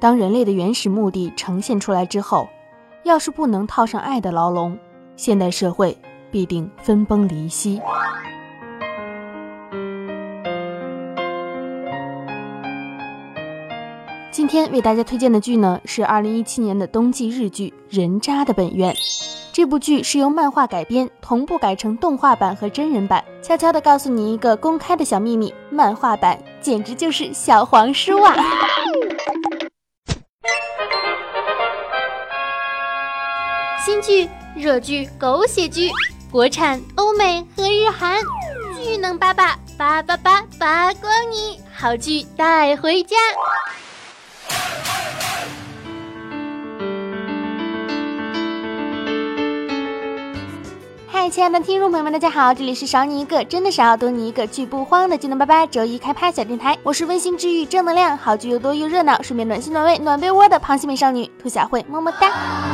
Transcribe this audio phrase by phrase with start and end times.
[0.00, 2.48] 当人类的原始目的呈现出来之后，
[3.02, 4.78] 要是不能套上爱的牢笼，
[5.16, 5.98] 现代社会
[6.30, 7.80] 必定分崩离析。
[14.30, 18.94] 今天为大家推荐的剧呢，是二零一七年的冬季日剧《人渣的本愿》。
[19.52, 23.24] 这部剧是由漫画改编，同步改成动画版和真人版。
[23.42, 28.36] 悄悄的告诉你一个公开的小秘密：漫画版简直就是小黄书啊！
[33.88, 35.90] 新剧、热剧、狗血剧，
[36.30, 38.20] 国产、欧美和日韩，
[38.76, 43.16] 巨能八八八八八八光你，好剧带回家。
[51.10, 62.67] 嗨亲爱的听众朋友们，大家好，这里是少你一个真的少，多你一个剧不慌的技能拜拜周一开拍小电台，我是温馨治愈正能量，好剧又多又热闹，顺便暖心暖胃暖被窝的螃蟹美少女兔小慧，么么哒。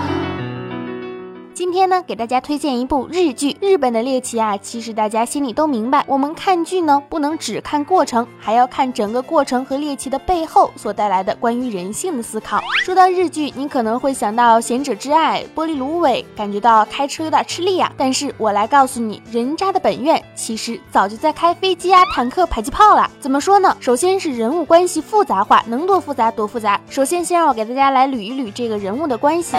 [1.54, 3.56] 今天呢，给大家推荐一部日剧。
[3.60, 6.04] 日本的猎奇啊，其实大家心里都明白。
[6.08, 12.60] 我们看剧呢，不能只看过程，还要看整个过程和猎奇的背后所带来的关于人性的思考。
[12.84, 17.92] 说到日剧，你可能会想到《贤者之爱》《玻璃芦苇》，感觉到开车有点吃力呀。
[17.96, 23.08] 但是我来告诉你，人渣的本愿其实早就在开飞机啊、坦克、迫击炮了。
[23.20, 23.76] 怎么说呢？
[23.78, 26.80] 首先是人物关系复杂化，能多复杂多复杂。
[26.90, 29.56] 首先，先让我给大家来捋一捋这个人物的关系。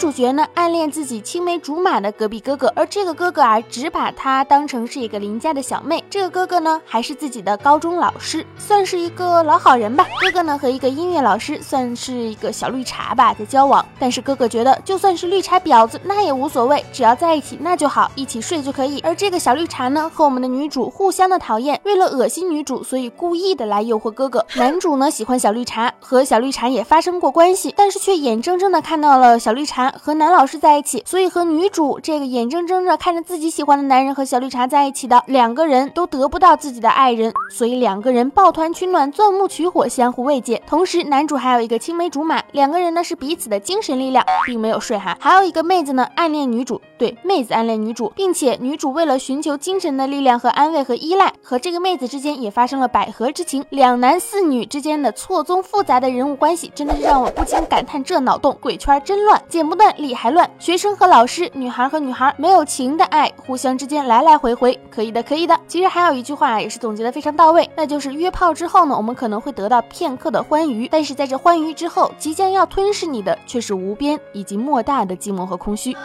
[0.00, 6.02] 主角呢暗恋自己青梅竹马的隔壁哥哥，而这个哥哥啊只把她当成是一个邻家的小妹。
[6.08, 10.06] 这个哥哥呢还是自己的高中老师，算是一个老好人吧。
[10.18, 13.84] 哥哥呢和一个音乐老师算是一个小绿茶吧，在交往。
[13.98, 19.00] 但是哥哥觉得就算是绿茶婊子那也无所谓，只要在一起那就好，一起睡就可以。
[19.00, 24.46] 而这个小绿茶呢和我们的女主互相的讨厌，为了恶心女主，所以故意的来诱惑哥哥。
[24.56, 29.89] 男主呢喜欢小绿茶，和小绿茶也发生过关系，但是却眼睁睁的看到了小绿茶。
[29.98, 40.62] 和男老师在一起，所以和女主这个眼睁睁着看着自己喜欢的男人和小绿茶在一起的两个人都得不到自己的爱人，所以两个人抱团取暖，钻木取火，相互慰藉。
[40.66, 45.16] 同时，男主还有一个青梅竹马，两个人呢是彼此的精神力量，并没有睡哈。
[45.18, 53.64] 还有一个妹子呢暗恋女主，对，妹子暗恋女主，并且女主为了寻求精神的力量和安慰和依赖，和这个妹子之间也发生了百合之情。
[53.70, 59.79] 两男四女之间的错综复杂的人物关系，真的是让我不禁感叹这脑洞鬼圈真乱，剪不。
[59.96, 65.58] 理还乱，学生和老师，女孩和女孩没有情的爱，互相之间来来回回，可以的，可以的。
[65.66, 75.96] 其实还有一句话也是总结的非常到位，那就是约炮之后呢，我们可能会得到片刻的欢愉，但是在这欢愉之后，即将要吞噬你的却是无边以及莫大的寂寞和空虚。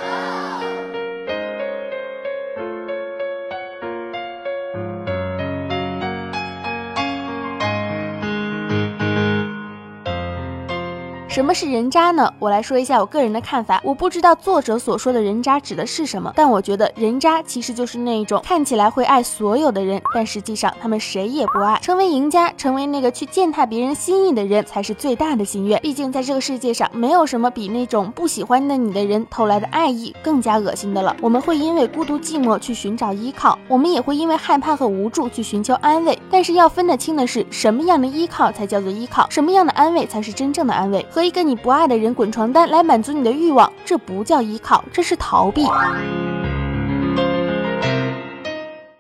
[11.35, 12.34] 什么是人渣呢？
[12.40, 13.81] 我来说一下我个人的看法。
[13.84, 21.78] 我不知道作者所说的人渣指的是什么，但我觉得人渣其实就是那一种看起来会爱所有的人，但实际上他们谁也不爱。
[21.81, 25.78] 成为赢家，成为那个去践踏别人心意的人，才是最大的心愿。
[25.81, 31.13] 毕竟在这个世界上，没有什么比那种不喜欢的你的人投来的爱意更加恶心的了。
[31.22, 36.18] 我们会因为孤独寂寞去寻找依靠，我们也会因为害怕和无助去寻求安慰。
[36.31, 41.06] 但是要分得清的是，什么样的依靠才叫做依靠，什么样的安慰才是真正的安慰。
[41.12, 45.66] 和一个你不爱的人滚床单来满足你的欲望，这不叫依靠，这是逃避。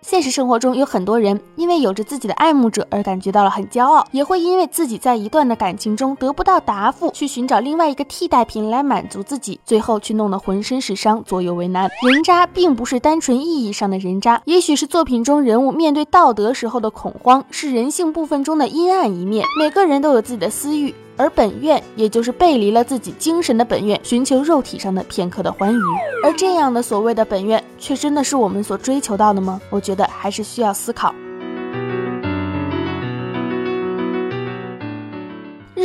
[0.01, 11.89] 现实生活中有很多人因为有着自己的爱慕者而感觉到了很骄傲，也会因为自己在一段的感情中得不到答复，去寻找另外一个替代品来满足自己，最后去弄得浑身是伤，左右为难。
[12.01, 19.45] 人渣并不是单纯意义上的人渣，也许是作品中人物面对道德时候的恐慌，是人性部分中的阴暗一面。
[19.59, 20.93] 每个人都有自己的私欲。
[21.17, 25.79] 而本愿，也就是背离了自己精神的本愿，寻求肉体上的片刻的欢愉。
[26.23, 29.61] 而这样的所谓的本愿，却真的是我们所追求到的吗？
[29.69, 31.13] 我觉得还是需要思考。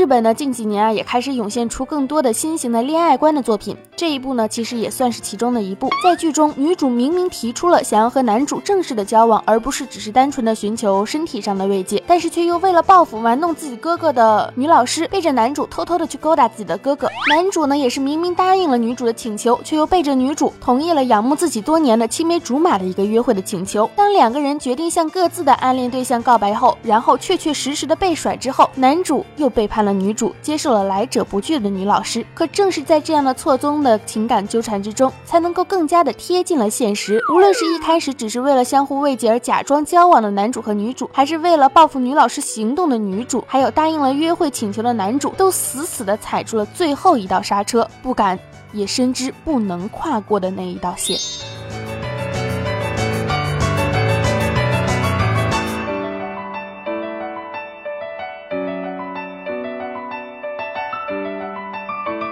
[0.00, 3.76] 日本呢，近几年啊，也开始涌现出更多的新型的恋爱观的作品。
[3.94, 5.91] 这一部呢，其实也算是其中的一部。
[6.02, 17.06] 在剧中，女主明明提出了想要和男主正式的交往，而不是只是单纯的寻求身体上的慰藉，但是却又为了报复玩弄自己哥哥的女老师，背着男主偷偷的去勾搭自己的哥哥。
[17.29, 23.91] 男主呢，也是明明答应了女主的请求，却又背着女主同意了仰慕自己多年的青梅竹马的一个约会的请求。
[23.94, 29.89] 当两个人决定向各自的暗恋对象告白后，然后确确实实的被甩之后，男主又背叛了。
[29.92, 32.25] 的女主接受了来者不拒的女老师。
[32.34, 37.20] 可正是在这样的错综的情感纠缠之中，才能够更加的贴近了现实。
[37.32, 48.38] 无论是一开始只是为了相互慰藉而假装交往的男主和女主，还是为了报复女老师行动的女主，还有答应了约会请求的男主，都死死的踩住了最后一道刹车，不敢
[48.72, 51.19] 也深知不能跨过的那一道线。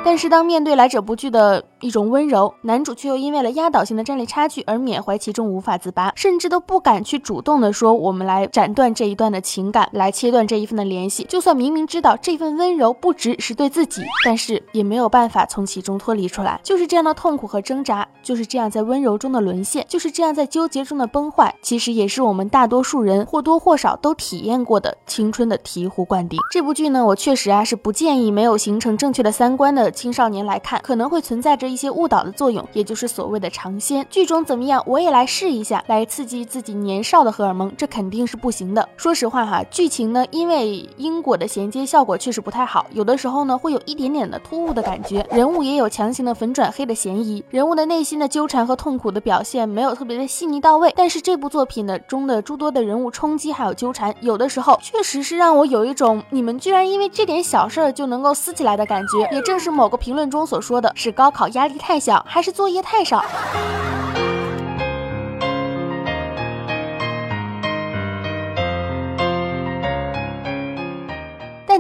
[0.09, 11.25] 但是当面对来者不拒的一种温柔，男主却又因为了压倒性的战力差距而缅怀其中无法自拔，甚至都不敢去主动的说我们来斩断这一段的情感，来切断这一份的联系。
[11.29, 16.61] 就算明明知道这份温柔不只是对自己，但是也没有办法从其中脱离出来。
[16.63, 26.39] 就是这样的痛苦和挣扎，就是这样在温柔中的沦陷，就是这样在纠结中的崩坏，其实也是我们大多数人或多或少都体验过的青春的醍醐灌顶。
[26.51, 29.91] 这部剧呢，我确实啊是不建议没有形成正确的三观的。
[29.91, 34.07] 青少年来看，可能会存在着一些误导的作用，也就是所谓的尝鲜。
[34.09, 38.89] 剧中怎么样，我也来试一下，来刺激自己年少的荷尔蒙，这肯定是不行的。
[38.97, 50.93] 说实话哈，剧情呢，因为因果的衔接效果确实不太好，有的时候呢会有一点点的突兀的感觉，人物也有强行的粉转黑的嫌疑，人物的内心的纠缠和痛苦的表现没有特别的细腻到位。
[50.97, 59.29] 但是这部作品的中的诸多的人物冲击还有纠缠，有的时候确实是让我有一种你们居然因为这点小事儿就能够撕起来的感觉。
[59.35, 63.25] 也正是某个评论中所说的是高考压压力太小，还是作业太少？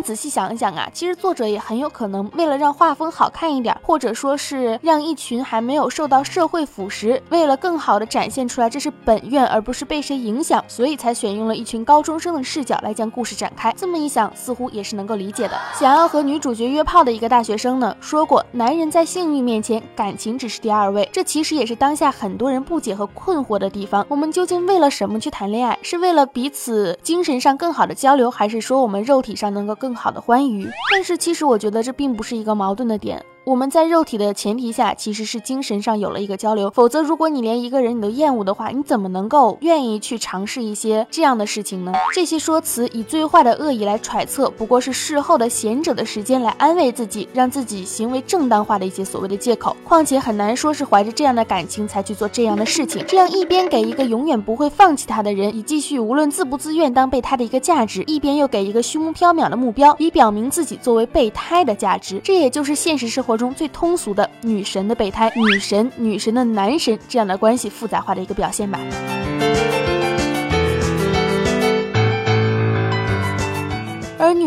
[0.09, 13.71] 仔细想一想啊，其实作者也很有可能为了让画风好看一点，或者说是让一群还没有受到社会腐蚀，为了更好的展现出来这是本院而不是被谁影响，所以才选用了一群高中生的视角来将故事展开。
[13.77, 15.61] 这么一想，似乎也是能够理解的。
[15.75, 21.07] 想要和女主角约炮的一个大学生呢，说过男人在性欲面前，感情只是第二位。
[21.13, 24.07] 这其实也是当下很多人不解和困惑的地方。
[24.09, 25.79] 我们究竟为了什么去谈恋爱？
[25.83, 29.98] 是为了彼此精神上更好的交流，还是说我们肉体上能够更？
[29.99, 33.23] 好的欢愉，但是其实我觉得这并不是一个矛盾的点。
[33.49, 36.69] 我们在肉体的前提下，其实是精神上有了一个交流。
[36.69, 41.95] 否则，如果你连一个人你都厌恶的话，你怎么能够愿意去尝试一些这样的事情呢？
[42.13, 49.75] 这些说辞以最坏的恶意来揣测，不过是事后的贤者的时间来安慰自己，让自己行为正当化的一些所谓的借口。
[49.83, 53.03] 况且很难说是怀着这样的感情才去做这样的事情。
[53.09, 62.21] 这样一边给一个永远不会放弃他的人以继续无论自不自愿当备胎的一个价值，一边又给一个虚无缥缈的目标以表明自己作为备胎的价值。
[62.23, 63.38] 这也就是现实生活。
[63.39, 68.81] 中最通俗的女神的备胎，女神女神的男神这样的关系复杂化的一个表现吧。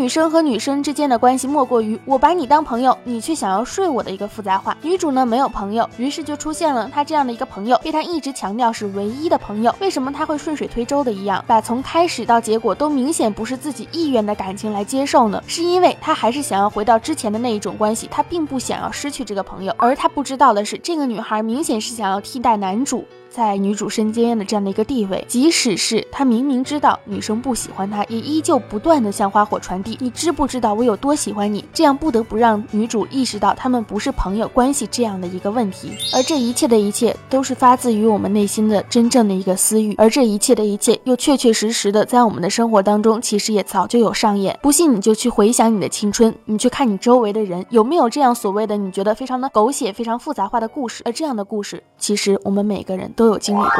[0.02, 4.76] 女生和女生之间的关系，莫过于我把你当朋友，你却想要睡我的一个复杂化。
[4.82, 9.72] 女主呢没有朋友，于是就出现了她这样的一个朋友，被她一直强调是唯一的朋友。
[9.78, 15.40] 为什么她会顺水推舟的一样，把从开始到结果都明显不是自己意愿的感情来接受呢？
[15.46, 19.72] 是因为她还是想要回到之前的那一种关系，她并不想要失去这个朋友。
[19.78, 23.04] 而她不知道的是，这个女孩明显是想要替代男主。
[23.34, 29.96] 在女主身间的这样的一个地位，即使是他明明知道女生不喜欢他，也依旧不断的向花火传递。
[30.00, 31.64] 你知不知道我有多喜欢你？
[31.72, 35.92] 这样不得不让女主意识到他们不是朋友关系这样的一个问题。
[36.12, 39.94] 而这一切的一切，都是发自于我们内心的真正的一个私欲。
[39.96, 44.58] 而这一切的一切，又确确实实的在我们的生活当中，其实也早就有上演。
[44.60, 51.02] 不信你就去回想你的青春，你去看你周围的人有没有这样所谓的你觉得非常的狗血、非常复杂化的故事。
[51.06, 53.21] 而这样的故事，其实我们每个人都。
[53.22, 53.70] 都有经历过。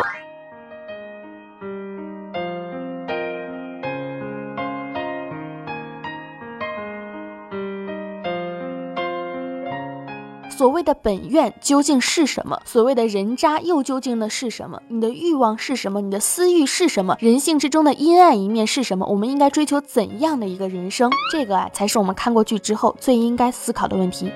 [10.49, 12.63] 所谓的本愿究竟是什么？
[12.65, 14.81] 所谓的人渣又究竟的是什么？
[14.87, 16.01] 你的欲望是什么？
[16.01, 17.17] 你的私欲是什么？
[17.19, 19.05] 人性之中的阴暗一面是什么？
[19.07, 21.11] 我们应该追求怎样的一个人生？
[21.33, 24.31] 这个啊，才是我们看过剧之后最应该思考的问题。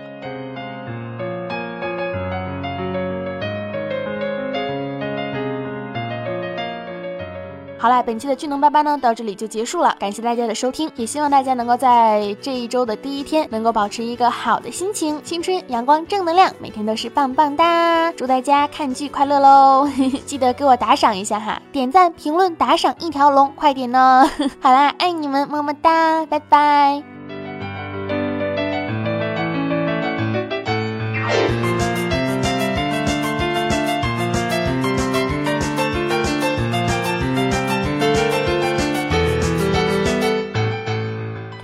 [7.87, 9.95] 好了，本期的巨能八八呢，到这里就结束了。
[9.97, 18.11] 感谢大家的收听，也希望大家能够在这一周的第一天，能够保持一个好的心情，青春阳光正能量，每天都是棒棒哒！
[18.16, 19.88] 祝大家看剧快乐喽！
[20.26, 24.28] 记得给我打赏一下哈，点赞、评论、打赏一条龙，快点呢！
[24.61, 27.15] 好啦，爱你们，么么哒，拜拜。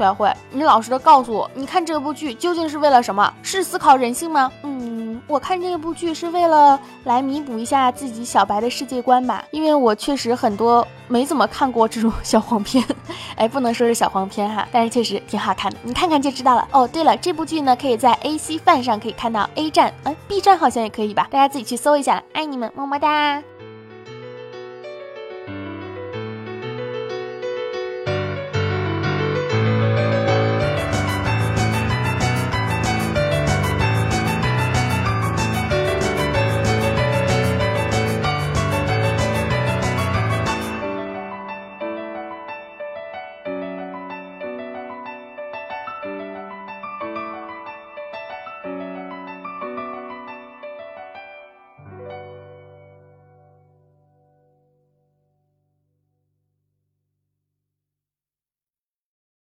[0.03, 3.33] 小慧，你老实的告诉我，你看这部剧究竟是为了什么？
[3.41, 4.51] 是思考人性吗？
[4.65, 12.85] 嗯，我看这部剧是为了来弥补一下自己小白的世界观吧，因为我确实很多没怎么看过这种小黄片，
[13.37, 16.67] 哎，不能说是小黄片哈，但是确实挺好看的，你看看就知道了。
[16.73, 23.41] 哦，对了，这部剧呢可以在 A C 饭上可以看到 A 站，哎，B 站好像也可以吧，大家自己去搜一下，爱你们，么么哒。